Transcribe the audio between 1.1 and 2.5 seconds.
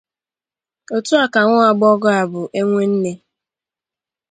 a ka nwagbọghọ a bụ